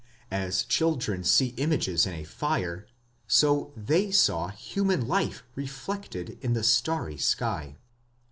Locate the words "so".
3.27-3.71